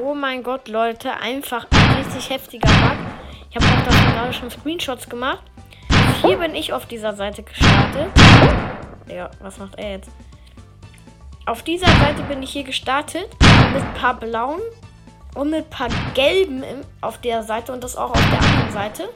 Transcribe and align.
Oh 0.00 0.14
mein 0.14 0.44
Gott, 0.44 0.68
Leute, 0.68 1.12
einfach 1.14 1.66
ein 1.70 1.96
richtig 1.96 2.30
heftiger 2.30 2.68
Bug. 2.68 2.96
Ich 3.50 3.56
habe 3.56 3.66
auch 3.66 3.84
davon 3.84 4.12
gerade 4.12 4.32
schon 4.32 4.50
Screenshots 4.50 5.08
gemacht. 5.08 5.42
Hier 6.22 6.36
bin 6.36 6.54
ich 6.54 6.72
auf 6.72 6.86
dieser 6.86 7.16
Seite 7.16 7.42
gestartet. 7.42 8.06
Ja, 9.08 9.28
was 9.40 9.58
macht 9.58 9.76
er 9.76 9.92
jetzt? 9.92 10.10
Auf 11.46 11.64
dieser 11.64 11.86
Seite 11.86 12.22
bin 12.28 12.42
ich 12.44 12.50
hier 12.50 12.62
gestartet 12.62 13.28
mit 13.72 13.82
ein 13.82 13.94
paar 13.94 14.14
blauen 14.14 14.60
und 15.34 15.50
mit 15.50 15.64
ein 15.64 15.70
paar 15.70 15.88
gelben 16.14 16.62
auf 17.00 17.18
der 17.18 17.42
Seite 17.42 17.72
und 17.72 17.82
das 17.82 17.96
auch 17.96 18.10
auf 18.10 18.30
der 18.30 18.40
anderen 18.40 18.70
Seite. 18.70 19.08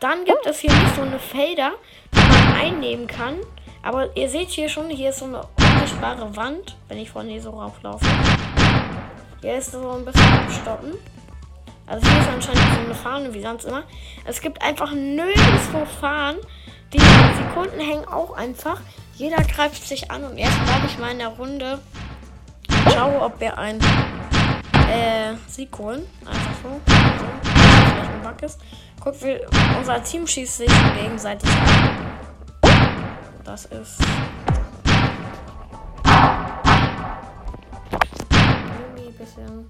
Dann 0.00 0.24
gibt 0.24 0.46
es 0.46 0.60
hier 0.60 0.72
nicht 0.72 0.94
so 0.94 1.02
eine 1.02 1.18
Felder, 1.18 1.72
die 2.14 2.20
man 2.20 2.54
einnehmen 2.54 3.06
kann. 3.08 3.34
Aber 3.82 4.16
ihr 4.16 4.28
seht 4.30 4.48
hier 4.48 4.70
schon, 4.70 4.88
hier 4.88 5.10
ist 5.10 5.18
so 5.18 5.26
eine 5.26 5.42
unsichtbare 5.56 6.34
Wand, 6.34 6.76
wenn 6.88 6.98
ich 6.98 7.10
von 7.10 7.26
hier 7.26 7.42
so 7.42 7.50
rauflaufe. 7.50 8.06
Hier 9.40 9.58
ist 9.58 9.70
so 9.70 9.90
ein 9.90 10.04
bisschen 10.04 10.32
abstoppen. 10.32 10.94
Also 11.86 12.06
hier 12.08 12.20
ist 12.20 12.28
anscheinend 12.28 12.74
so 12.74 12.80
eine 12.84 12.94
Fahne, 12.94 13.34
wie 13.34 13.42
sonst 13.42 13.64
immer. 13.64 13.84
Es 14.24 14.40
gibt 14.40 14.60
einfach 14.60 14.92
nirgendwo 14.92 15.84
Fahnen. 16.00 16.40
Die 16.92 16.98
Sekunden 16.98 17.78
hängen 17.78 18.06
auch 18.06 18.36
einfach. 18.36 18.80
Jeder 19.14 19.42
greift 19.44 19.86
sich 19.86 20.10
an 20.10 20.24
und 20.24 20.38
erst 20.38 20.62
bleibe 20.64 20.86
ich 20.86 20.98
mal 20.98 21.12
in 21.12 21.18
der 21.18 21.28
Runde. 21.28 21.78
Schaue, 22.92 23.20
ob 23.20 23.40
wir 23.40 23.56
ein 23.58 23.78
äh, 24.90 25.34
Sieg 25.46 25.76
holen. 25.78 26.04
Einfach 26.26 26.52
so. 26.62 26.80
Vielleicht 26.84 28.10
ein 28.10 28.22
Bug 28.22 28.42
ist. 28.42 28.60
Guck, 29.00 29.22
wir, 29.22 29.46
unser 29.78 30.02
Team 30.02 30.26
schießt 30.26 30.58
sich 30.58 30.72
gegenseitig 31.00 31.48
an. 31.48 32.18
Das 33.44 33.66
ist. 33.66 33.98
Bisschen. 39.18 39.68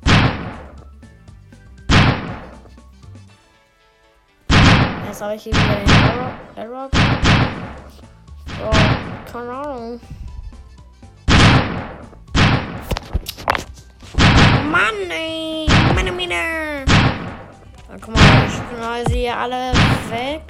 Jetzt 5.07 5.23
habe 5.23 5.35
ich 5.37 5.43
hier 5.43 5.55
wieder 5.55 5.75
den 5.75 5.89
Error. 5.89 6.31
Error. 6.57 6.91
Oh, 8.63 9.33
keine 9.33 9.51
Ahnung. 9.51 10.01
Mann, 14.71 15.11
ey. 15.11 15.67
Meine 15.95 16.13
Mine. 16.13 16.85
Na, 17.89 17.97
guck 17.99 18.15
mal, 18.15 18.47
ich 18.47 18.77
knall 18.77 19.07
sie 19.09 19.21
hier 19.21 19.37
alle 19.39 19.73
weg. 20.11 20.43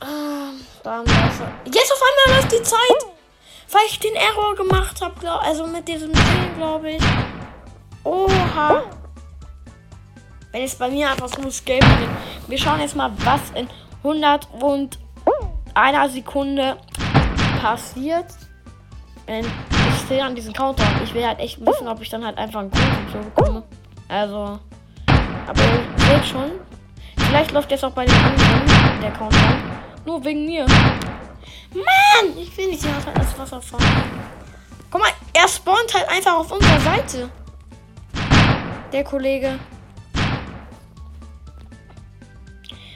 Ah, 0.00 0.52
dann 0.82 1.06
Jetzt 1.64 1.92
auf 1.92 2.02
einmal 2.02 2.36
läuft 2.36 2.52
die 2.52 2.62
Zeit. 2.62 3.11
Weil 3.72 3.82
ich 3.88 3.98
den 3.98 4.14
Error 4.14 4.54
gemacht 4.54 5.00
habe. 5.00 5.14
Also 5.40 5.66
mit 5.66 5.88
diesem 5.88 6.12
Ding, 6.12 6.56
glaube 6.58 6.90
ich. 6.90 7.02
Oha. 8.04 8.82
Wenn 10.50 10.62
es 10.62 10.74
bei 10.74 10.90
mir 10.90 11.10
einfach 11.10 11.28
so 11.28 11.40
ein 11.40 11.50
Game 11.64 11.80
geht. 11.80 12.48
Wir 12.48 12.58
schauen 12.58 12.80
jetzt 12.80 12.94
mal, 12.94 13.10
was 13.24 13.40
in 13.54 13.66
100 14.04 14.46
und 14.60 14.98
einer 15.72 16.08
Sekunde 16.10 16.76
passiert. 17.62 18.26
Wenn 19.24 19.46
ich 19.46 20.08
sehe 20.08 20.22
an 20.22 20.34
diesen 20.34 20.52
Counter. 20.52 20.84
Ich 21.02 21.14
will 21.14 21.26
halt 21.26 21.38
echt 21.38 21.64
wissen, 21.64 21.88
ob 21.88 22.02
ich 22.02 22.10
dann 22.10 22.26
halt 22.26 22.36
einfach 22.36 22.60
einen 22.60 22.70
Code 22.70 23.24
bekomme. 23.34 23.62
Also. 24.08 24.58
Aber 25.46 25.62
ihr 25.62 25.84
seht 25.96 26.26
schon. 26.26 26.50
Vielleicht 27.16 27.52
läuft 27.52 27.70
jetzt 27.70 27.84
auch 27.84 27.92
bei 27.92 28.04
den 28.04 28.14
anderen 28.14 29.00
der 29.00 29.12
Countdown. 29.12 29.62
Nur 30.04 30.22
wegen 30.22 30.44
mir. 30.44 30.66
Mann! 31.74 32.36
Ich 32.36 32.56
will 32.56 32.68
nicht 32.68 32.84
halt 32.84 33.16
das 33.16 33.38
Wasser 33.38 33.60
fahren. 33.60 33.84
Guck 34.90 35.00
mal, 35.00 35.10
er 35.32 35.48
spawnt 35.48 35.94
halt 35.94 36.08
einfach 36.08 36.34
auf 36.34 36.52
unserer 36.52 36.80
Seite. 36.80 37.30
Der 38.92 39.04
Kollege. 39.04 39.58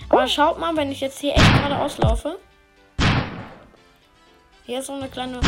Aber 0.09 0.29
schaut 0.29 0.59
mal, 0.59 0.77
wenn 0.77 0.93
ich 0.93 1.01
jetzt 1.01 1.19
hier 1.19 1.35
echt 1.35 1.53
gerade 1.55 1.79
auslaufe. 1.79 2.39
Hier 4.65 4.81
ist 4.81 4.87
so 4.87 4.95
eine 4.95 5.09
kleine. 5.09 5.41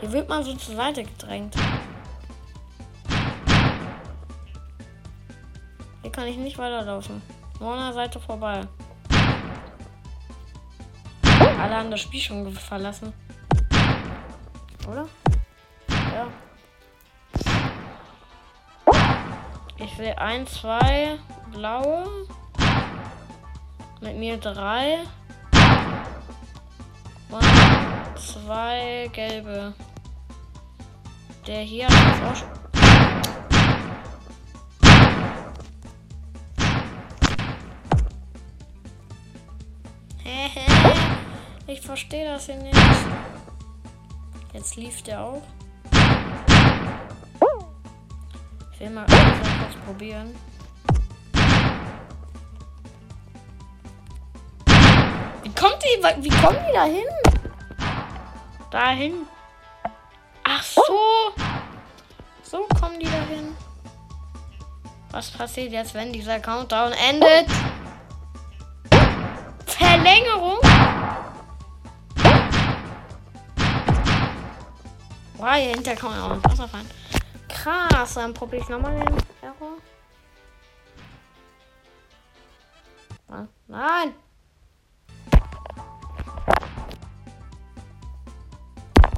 Hier 0.00 0.12
wird 0.12 0.28
man 0.28 0.42
so 0.42 0.54
zur 0.54 0.76
Seite 0.76 1.04
gedrängt. 1.04 1.54
Hier 6.02 6.12
kann 6.12 6.26
ich 6.26 6.36
nicht 6.36 6.56
weiterlaufen. 6.58 7.20
Nur 7.60 7.72
an 7.72 7.86
der 7.86 7.92
Seite 7.92 8.20
vorbei. 8.20 8.62
Alle 11.60 11.76
haben 11.76 11.90
das 11.90 12.00
Spiel 12.00 12.20
schon 12.20 12.50
verlassen. 12.54 13.12
Oder? 14.88 15.06
Ja. 15.90 16.26
Ich 19.76 19.98
will 19.98 20.14
ein, 20.16 20.46
zwei 20.46 21.18
blaue. 21.52 22.06
Mit 24.00 24.16
mir 24.16 24.38
drei. 24.38 25.00
Und 27.28 28.18
zwei 28.18 29.10
gelbe. 29.12 29.74
Der 31.46 31.60
hier 31.60 31.88
hat 31.88 32.32
auch 32.32 32.36
schon. 32.36 32.60
Ich 41.70 41.80
verstehe 41.80 42.24
das 42.24 42.46
hier 42.46 42.56
nicht. 42.56 42.76
Jetzt 44.52 44.74
lief 44.74 45.02
der 45.02 45.20
auch. 45.20 45.42
Ich 48.72 48.80
will 48.80 48.90
mal 48.90 49.06
kurz 49.06 49.76
probieren. 49.86 50.34
Wie 55.44 55.54
kommt 55.54 55.78
die? 55.84 56.24
Wie 56.24 56.42
kommen 56.42 56.58
die 56.68 56.72
da 56.74 56.84
hin? 56.86 57.06
Dahin. 58.72 59.14
Ach 60.42 60.64
so. 60.64 60.82
So 62.42 62.66
kommen 62.80 62.98
die 62.98 63.06
dahin. 63.06 63.56
Was 65.12 65.30
passiert 65.30 65.70
jetzt, 65.70 65.94
wenn 65.94 66.12
dieser 66.12 66.40
Countdown 66.40 66.90
endet? 67.08 67.46
Verlängerung? 69.66 70.49
Boah, 75.40 75.54
hier 75.54 75.70
hinter 75.70 75.96
kann 75.96 76.10
man 76.10 76.20
auch 76.20 76.28
noch 76.36 76.44
Wasser 76.44 76.68
fahren. 76.68 76.86
Krass, 77.48 78.12
dann 78.12 78.34
probiere 78.34 78.62
ich 78.62 78.68
nochmal 78.68 78.94
den 78.98 79.16
Error. 79.40 79.78
Nein! 83.66 84.14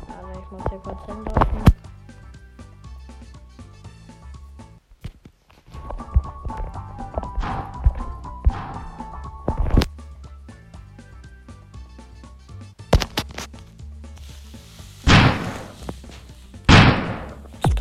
Also 0.07 0.41
ich 0.41 0.51
muss 0.53 0.63
hier 0.71 0.79
kurz 0.79 1.07
hinlaufen. 1.07 1.82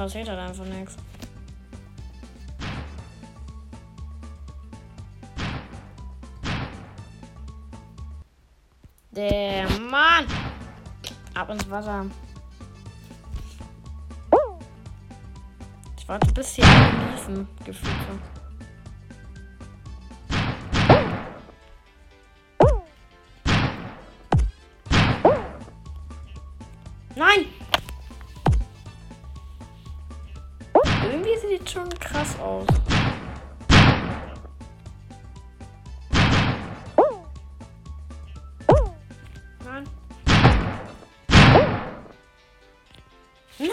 Passiert 0.02 0.30
halt 0.30 0.40
einfach 0.40 0.66
nichts. 0.66 0.98
Der 9.12 9.70
Mann! 9.92 10.26
Ab 11.36 11.52
ins 11.52 11.70
Wasser. 11.70 12.08
Ich 16.00 16.08
warte 16.08 16.34
bis 16.34 16.56
hier 16.56 16.66
alle 16.66 17.12
liefen, 17.12 17.48
gefühlt. 17.64 17.94
Nein! 27.16 27.61
Sieht 31.42 31.70
schon 31.70 31.90
krass 32.00 32.40
aus. 32.40 32.68
Nein. 39.66 39.90
Nein! 43.60 43.70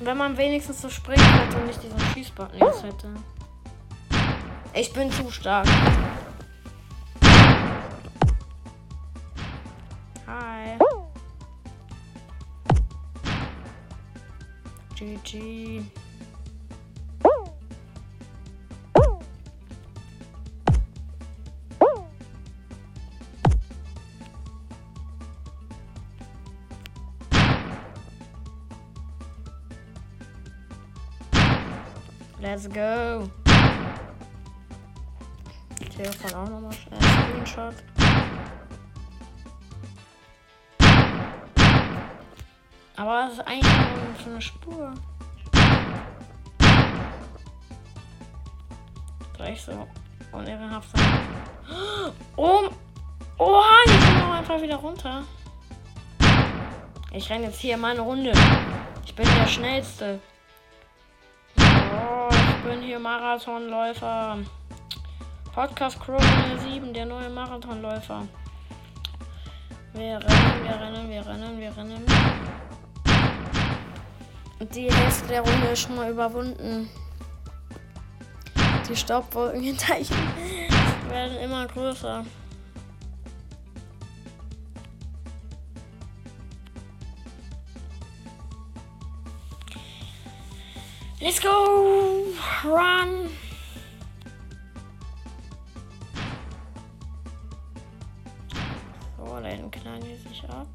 Wenn 0.00 0.16
man 0.16 0.36
wenigstens 0.36 0.82
so 0.82 0.88
springen 0.88 1.24
hätte 1.24 1.56
und 1.56 1.66
nicht 1.66 1.82
diesen 1.82 1.98
Schießbutton 2.12 2.58
jetzt 2.60 2.82
hätte. 2.82 3.08
Ich 4.72 4.92
bin 4.92 5.10
zu 5.10 5.30
stark. 5.30 5.66
Hi. 10.26 10.78
GG. 14.94 15.82
Let's 32.46 32.68
go. 32.68 33.28
Telefon 35.96 36.34
auch 36.34 36.48
nochmal 36.48 36.72
schnell. 36.72 37.00
Screenshot. 37.02 37.74
Aber 42.94 43.22
das 43.22 43.32
ist 43.32 43.40
eigentlich 43.40 43.72
nur 43.72 44.24
so 44.24 44.30
eine 44.30 44.40
Spur. 44.40 44.94
Gleich 49.34 49.60
so 49.60 49.88
unehrenhaft 50.30 50.96
sein. 50.96 51.20
Oh! 52.36 52.68
Oha, 53.38 53.64
ich 53.86 54.06
bin 54.06 54.18
noch 54.20 54.34
einfach 54.34 54.62
wieder 54.62 54.76
runter. 54.76 55.24
Ich 57.12 57.28
renne 57.28 57.46
jetzt 57.46 57.58
hier 57.58 57.76
meine 57.76 58.02
Runde. 58.02 58.32
Ich 59.04 59.16
bin 59.16 59.26
der 59.36 59.48
Schnellste. 59.48 60.20
Oh, 61.58 62.28
bin 62.66 62.82
hier 62.82 62.98
Marathonläufer. 62.98 64.38
Podcast 65.54 66.00
Crow 66.00 66.20
7, 66.64 66.92
der 66.92 67.06
neue 67.06 67.30
Marathonläufer. 67.30 68.26
Wir 69.94 70.16
rennen, 70.16 70.64
wir 70.64 70.80
rennen, 70.80 71.08
wir 71.08 71.26
rennen, 71.26 71.60
wir 71.60 71.76
rennen. 71.76 72.06
Die 74.74 74.92
Hälfte 74.92 75.28
der 75.28 75.42
Runde 75.42 75.68
ist 75.68 75.80
schon 75.80 75.94
mal 75.94 76.10
überwunden. 76.10 76.90
Die 78.88 78.96
Staubwolken 78.96 79.62
hinter 79.62 79.98
ihm 79.98 81.08
werden 81.08 81.36
immer 81.38 81.66
größer. 81.66 82.24
Let's 91.18 91.40
go! 91.40 92.26
Run! 92.62 93.30
So, 99.16 99.40
dann 99.40 99.70
knallen 99.70 100.04
die 100.04 100.28
sich 100.28 100.44
ab. 100.50 100.66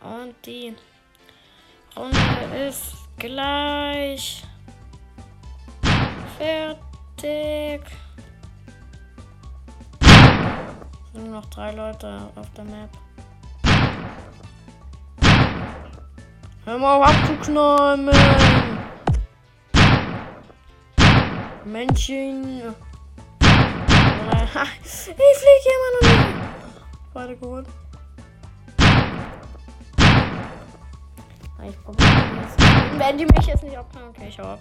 Und 0.00 0.34
die 0.46 0.76
Runde 1.96 2.66
ist 2.68 2.94
gleich 3.18 4.44
fertig. 6.38 7.82
Nur 11.14 11.28
noch 11.28 11.46
drei 11.46 11.72
Leute 11.72 12.30
auf 12.36 12.48
der 12.52 12.64
Map. 12.64 12.90
Hör 16.68 16.76
mal 16.76 16.96
auf 16.96 17.08
abzuknallen, 17.08 18.04
Mann. 18.04 18.78
Männchen. 21.64 22.62
Ich 24.84 24.90
fliege 24.92 25.22
hier 25.62 25.72
immer 25.72 25.92
noch 25.94 26.02
nicht. 26.02 26.26
Beide 27.14 27.36
geholt. 27.38 27.66
Ich 31.66 31.84
probiere 31.84 32.10
jetzt. 32.42 32.60
Wenn 32.98 33.16
die 33.16 33.24
mich 33.24 33.46
jetzt 33.46 33.64
nicht 33.64 33.78
abknallen, 33.78 34.10
okay, 34.10 34.26
ich 34.28 34.38
hau 34.38 34.52
ab. 34.52 34.60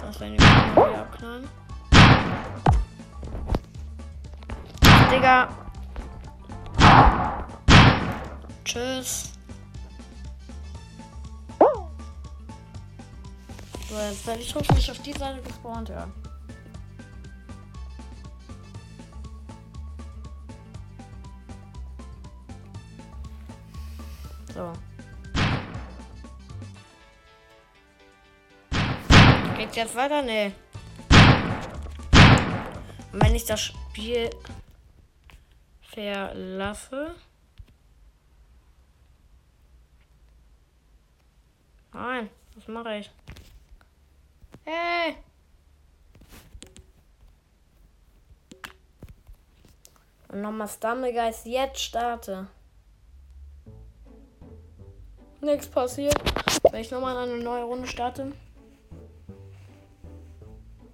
Das 0.00 0.20
werden 0.20 0.36
die 0.38 0.44
mich 0.44 0.76
wieder 0.76 1.00
abknallen. 1.00 1.48
Digga. 5.10 5.48
Tschüss. 8.64 9.33
Jetzt 13.94 14.26
werde 14.26 14.40
ich 14.42 14.54
hoffentlich 14.54 14.90
auf 14.90 14.98
die 15.02 15.12
Seite 15.12 15.40
gespawnt, 15.42 15.88
ja. 15.88 16.08
So. 24.52 24.72
Geht's 29.56 29.76
jetzt 29.76 29.94
weiter? 29.94 30.22
Nee. 30.22 30.52
Und 33.12 33.22
wenn 33.22 33.34
ich 33.34 33.44
das 33.44 33.60
Spiel 33.60 34.30
verlasse. 35.82 37.14
Nein, 41.92 42.28
was 42.56 42.66
mache 42.66 42.98
ich? 42.98 43.10
Hey! 44.64 45.16
Und 50.28 50.40
nochmal 50.40 50.68
Stammegeist 50.68 51.46
jetzt 51.46 51.80
starte. 51.80 52.48
Nichts 55.40 55.68
passiert. 55.68 56.16
Wenn 56.70 56.80
ich 56.80 56.90
nochmal 56.90 57.16
eine 57.16 57.36
neue 57.36 57.64
Runde 57.64 57.86
starte. 57.86 58.32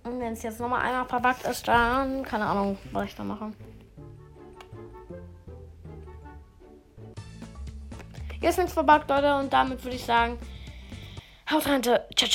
Und 0.02 0.20
wenn 0.20 0.32
es 0.32 0.42
jetzt 0.42 0.58
nochmal 0.58 0.82
einmal 0.82 1.06
verbuggt 1.06 1.46
ist, 1.46 1.68
dann 1.68 2.24
keine 2.24 2.46
Ahnung, 2.46 2.76
was 2.92 3.06
ich 3.06 3.14
da 3.14 3.22
mache. 3.22 3.52
Jetzt 8.40 8.58
es 8.58 8.72
verbuggt, 8.72 9.08
Leute, 9.08 9.36
und 9.36 9.52
damit 9.52 9.84
würde 9.84 9.96
ich 9.96 10.04
sagen, 10.04 10.38
haut 11.50 11.66
rein, 11.66 11.82
ciao, 11.82 11.98
ciao. 12.16 12.28